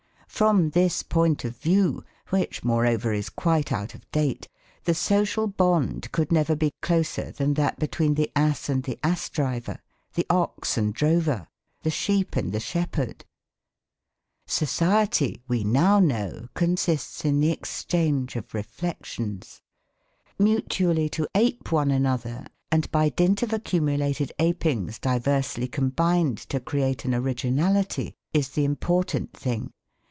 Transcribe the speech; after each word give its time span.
From 0.41 0.71
this 0.71 1.03
point 1.03 1.45
of 1.45 1.55
view, 1.57 2.03
which, 2.29 2.63
moreover, 2.63 3.13
is 3.13 3.29
quite 3.29 3.71
out 3.71 3.93
of 3.93 4.09
date, 4.11 4.47
the 4.85 4.95
social 4.95 5.45
bond 5.45 6.11
could 6.11 6.31
never 6.31 6.55
be 6.55 6.73
closer 6.81 7.29
than 7.31 7.53
that 7.55 7.77
between 7.77 8.15
the 8.15 8.31
ass 8.35 8.67
and 8.67 8.81
the 8.81 8.97
ass 9.03 9.29
driver, 9.29 9.77
the 10.15 10.25
ox 10.31 10.77
and 10.79 10.95
drover, 10.95 11.47
the 11.83 11.91
sheep 11.91 12.35
and 12.35 12.53
the 12.53 12.59
shepherd. 12.61 13.23
Society, 14.47 15.43
we 15.47 15.63
now 15.63 15.99
know, 15.99 16.47
consists 16.55 17.23
in 17.23 17.39
the 17.39 17.51
exchange 17.51 18.35
of 18.35 18.55
reflections. 18.55 19.61
Mutually 20.39 21.07
to 21.09 21.27
ape 21.35 21.71
one 21.71 21.91
another, 21.91 22.47
and 22.71 22.89
by 22.89 23.09
dint 23.09 23.43
of 23.43 23.53
accumulated 23.53 24.31
apings 24.39 24.99
diversely 24.99 25.67
combined 25.67 26.39
to 26.49 26.59
create 26.59 27.05
an 27.05 27.13
originality 27.13 28.15
is 28.33 28.49
the 28.49 28.65
important 28.65 29.33
thing. 29.33 29.71